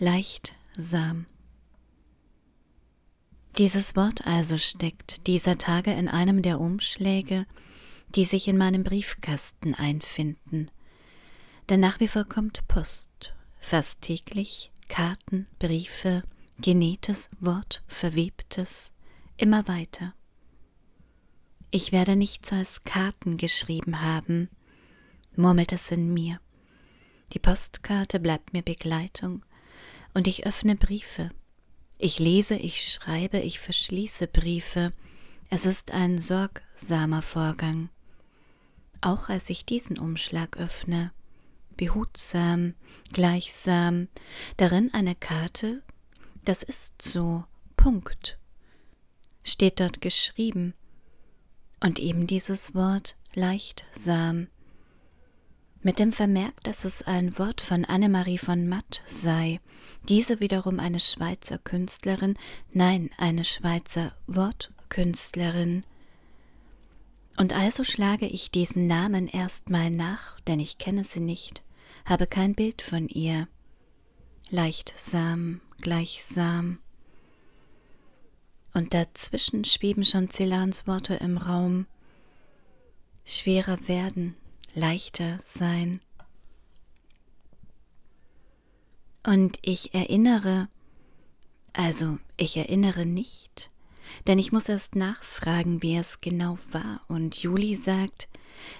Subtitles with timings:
[0.00, 1.26] Leichtsam.
[3.58, 7.46] Dieses Wort also steckt dieser Tage in einem der Umschläge,
[8.16, 10.68] die sich in meinem Briefkasten einfinden.
[11.68, 16.24] Denn nach wie vor kommt Post, fast täglich Karten, Briefe,
[16.58, 18.92] genähtes Wort, verwebtes,
[19.36, 20.12] immer weiter.
[21.70, 24.50] Ich werde nichts als Karten geschrieben haben,
[25.36, 26.40] murmelt es in mir.
[27.32, 29.44] Die Postkarte bleibt mir Begleitung,
[30.14, 31.30] und ich öffne Briefe.
[31.98, 34.92] Ich lese, ich schreibe, ich verschließe Briefe.
[35.50, 37.90] Es ist ein sorgsamer Vorgang.
[39.00, 41.12] Auch als ich diesen Umschlag öffne,
[41.76, 42.74] behutsam,
[43.12, 44.08] gleichsam,
[44.56, 45.82] darin eine Karte,
[46.44, 47.44] das ist so,
[47.76, 48.38] Punkt,
[49.42, 50.74] steht dort geschrieben,
[51.80, 54.48] und eben dieses Wort leichtsam,
[55.84, 59.60] mit dem Vermerk, dass es ein Wort von Annemarie von Matt sei,
[60.08, 62.34] diese wiederum eine Schweizer Künstlerin,
[62.72, 65.84] nein, eine Schweizer Wortkünstlerin.
[67.36, 71.62] Und also schlage ich diesen Namen erstmal nach, denn ich kenne sie nicht,
[72.06, 73.46] habe kein Bild von ihr.
[74.50, 76.78] Leichtsam, gleichsam,
[78.74, 81.86] und dazwischen schweben schon Celans Worte im Raum.
[83.24, 84.34] Schwerer werden,
[84.74, 86.00] leichter sein.
[89.26, 90.68] Und ich erinnere,
[91.72, 93.70] also ich erinnere nicht,
[94.26, 97.00] denn ich muss erst nachfragen, wie es genau war.
[97.08, 98.28] Und Juli sagt,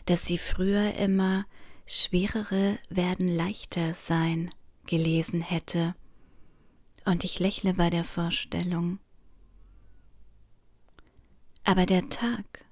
[0.06, 1.46] dass sie früher immer
[1.86, 4.50] schwerere werden leichter sein
[4.86, 5.94] gelesen hätte.
[7.04, 8.98] Und ich lächle bei der Vorstellung.
[11.64, 12.66] Aber der Tag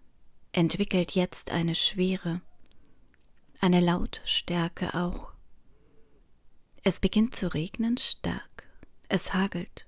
[0.52, 2.42] entwickelt jetzt eine Schwere,
[3.62, 5.32] eine Lautstärke auch.
[6.82, 8.64] Es beginnt zu regnen stark,
[9.08, 9.86] es hagelt.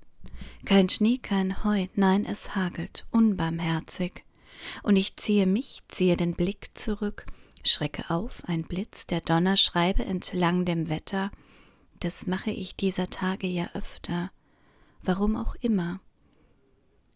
[0.64, 4.24] Kein Schnee, kein Heu, nein, es hagelt, unbarmherzig.
[4.84, 7.26] Und ich ziehe mich, ziehe den Blick zurück,
[7.64, 11.32] schrecke auf, ein Blitz, der Donner schreibe entlang dem Wetter,
[11.98, 14.30] das mache ich dieser Tage ja öfter,
[15.02, 16.00] warum auch immer.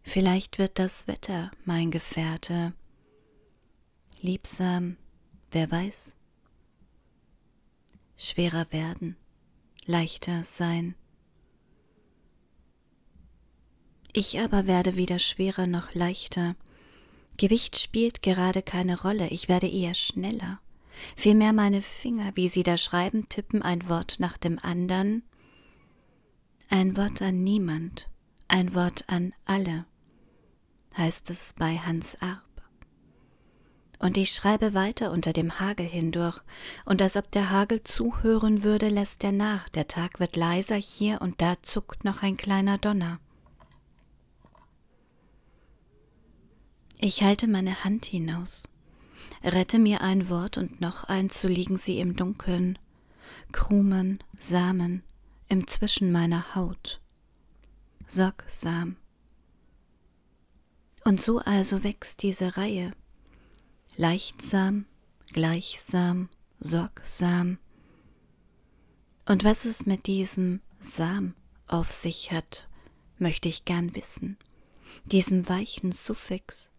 [0.02, 2.72] Vielleicht wird das Wetter mein Gefährte.
[4.20, 4.96] Liebsam,
[5.52, 6.17] wer weiß.
[8.18, 9.16] Schwerer werden,
[9.86, 10.94] leichter sein.
[14.12, 16.56] Ich aber werde weder schwerer noch leichter.
[17.36, 20.60] Gewicht spielt gerade keine Rolle, ich werde eher schneller.
[21.16, 25.22] Vielmehr meine Finger, wie sie da schreiben, tippen ein Wort nach dem andern.
[26.68, 28.10] Ein Wort an niemand,
[28.48, 29.86] ein Wort an alle
[30.98, 32.47] heißt es bei Hans Arp.
[33.98, 36.41] Und ich schreibe weiter unter dem Hagel hindurch,
[36.86, 41.20] und als ob der Hagel zuhören würde, lässt er nach, der Tag wird leiser, hier
[41.20, 43.19] und da zuckt noch ein kleiner Donner.
[47.00, 48.69] Ich halte meine Hand hinaus,
[49.42, 52.78] rette mir ein Wort und noch eins, so liegen sie im Dunkeln,
[53.53, 55.03] Krumen, Samen,
[55.48, 57.00] im Zwischen meiner Haut.
[58.06, 58.97] Sorgsam
[61.08, 62.92] und so also wächst diese Reihe,
[63.98, 64.86] leichtsam,
[65.32, 66.28] gleichsam,
[66.60, 67.59] sorgsam.
[69.26, 71.34] Und was es mit diesem Sam
[71.66, 72.69] auf sich hat,
[73.19, 74.38] möchte ich gern wissen,
[75.04, 76.70] diesem weichen Suffix,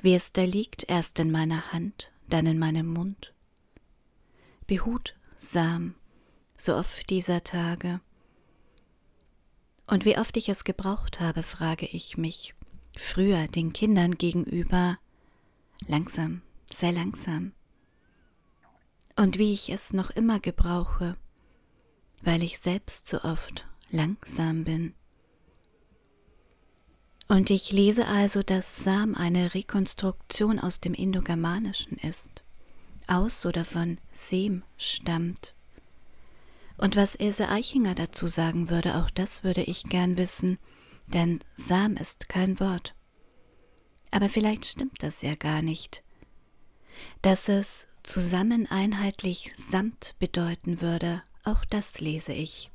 [0.00, 3.34] wie es da liegt, erst in meiner Hand, dann in meinem Mund.
[4.66, 5.94] Behutsam,
[6.56, 8.00] so oft dieser Tage.
[9.86, 12.54] Und wie oft ich es gebraucht habe, frage ich mich,
[12.96, 14.98] früher den Kindern gegenüber
[15.86, 17.52] langsam, sehr langsam.
[19.16, 21.16] Und wie ich es noch immer gebrauche,
[22.22, 24.94] weil ich selbst so oft langsam bin.
[27.28, 32.42] Und ich lese also, dass Sam eine Rekonstruktion aus dem Indogermanischen ist,
[33.06, 35.54] aus oder von Sem stammt.
[36.76, 40.58] Und was Ilse Eichinger dazu sagen würde, auch das würde ich gern wissen,
[41.06, 42.94] denn Sam ist kein Wort.
[44.10, 46.02] Aber vielleicht stimmt das ja gar nicht.
[47.22, 52.70] Dass es zusammen einheitlich Samt bedeuten würde, auch das lese ich.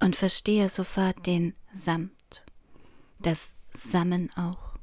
[0.00, 2.44] Und verstehe sofort den Samt,
[3.20, 4.76] das Sammen auch.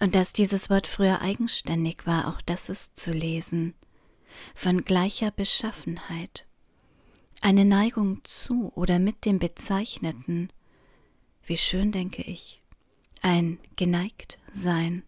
[0.00, 3.74] Und dass dieses Wort früher eigenständig war, auch das ist zu lesen,
[4.54, 6.46] von gleicher Beschaffenheit
[7.42, 10.48] eine Neigung zu oder mit dem Bezeichneten,
[11.44, 12.61] wie schön denke ich,
[13.22, 15.02] ein geneigt sein.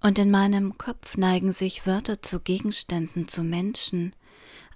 [0.00, 4.14] Und in meinem Kopf neigen sich Wörter zu Gegenständen, zu Menschen,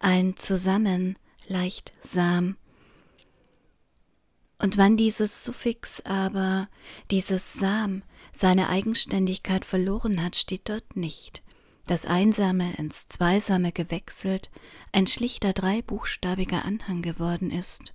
[0.00, 1.18] ein Zusammen
[1.48, 2.56] leichtsam.
[4.58, 6.68] Und wann dieses Suffix aber,
[7.10, 8.02] dieses Sam,
[8.32, 11.42] seine Eigenständigkeit verloren hat, steht dort nicht.
[11.86, 14.50] Das Einsame ins Zweisame gewechselt,
[14.92, 17.92] ein schlichter dreibuchstabiger Anhang geworden ist.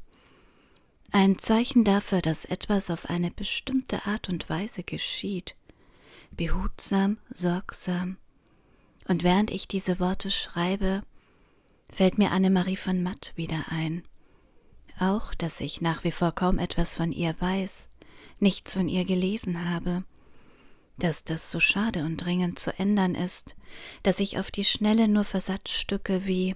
[1.12, 5.56] Ein Zeichen dafür, dass etwas auf eine bestimmte Art und Weise geschieht,
[6.32, 8.18] behutsam, sorgsam.
[9.08, 11.02] Und während ich diese Worte schreibe,
[11.92, 14.04] fällt mir Annemarie von Matt wieder ein.
[15.00, 17.90] Auch, dass ich nach wie vor kaum etwas von ihr weiß,
[18.40, 20.04] nichts von ihr gelesen habe,
[20.98, 23.56] dass das so schade und dringend zu ändern ist,
[24.04, 26.56] dass ich auf die Schnelle nur Versatzstücke wie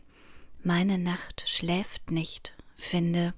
[0.61, 3.33] Meine Nacht schläft nicht finde.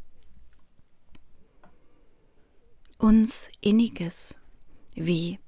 [2.97, 4.39] Uns Inniges
[4.93, 5.39] wie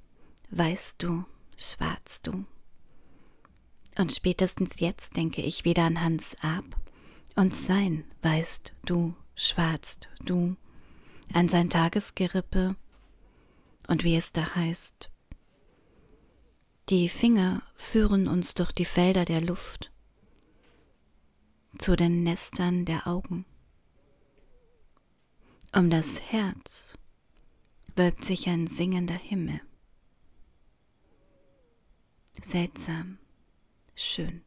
[0.50, 1.24] Weißt du,
[1.58, 2.46] schwarzt du.
[3.98, 6.66] Und spätestens jetzt denke ich wieder an Hans Ab
[7.36, 10.58] und sein Weißt du, schwarzt du,
[11.34, 12.76] an sein Tagesgerippe
[13.88, 15.10] und wie es da heißt,
[16.90, 19.92] die Finger führen uns durch die Felder der Luft
[21.78, 23.46] zu den Nestern der Augen.
[25.74, 26.98] Um das Herz
[27.98, 29.60] wölbt sich ein singender Himmel.
[32.42, 33.18] Seltsam,
[33.96, 34.47] schön.